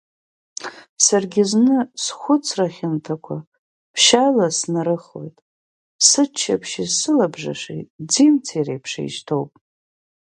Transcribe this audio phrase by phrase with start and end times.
[1.05, 3.37] Саргьы зны схәыцра хьанҭақәа
[3.93, 5.37] ԥшьшьала снарыхоит,
[6.07, 9.51] сыччаԥшьи сылабжыши ӡи-мцеи реиԥш еишьҭоуп.